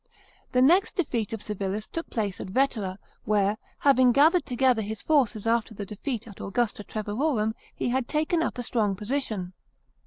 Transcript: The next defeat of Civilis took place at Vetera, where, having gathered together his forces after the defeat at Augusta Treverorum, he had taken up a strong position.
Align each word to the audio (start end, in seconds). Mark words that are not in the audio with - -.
The 0.53 0.63
next 0.63 0.95
defeat 0.95 1.31
of 1.31 1.43
Civilis 1.43 1.87
took 1.87 2.09
place 2.09 2.39
at 2.41 2.49
Vetera, 2.49 2.97
where, 3.23 3.59
having 3.81 4.11
gathered 4.11 4.47
together 4.47 4.81
his 4.81 5.03
forces 5.03 5.45
after 5.45 5.75
the 5.75 5.85
defeat 5.85 6.27
at 6.27 6.41
Augusta 6.41 6.83
Treverorum, 6.83 7.51
he 7.75 7.89
had 7.89 8.07
taken 8.07 8.41
up 8.41 8.57
a 8.57 8.63
strong 8.63 8.95
position. 8.95 9.53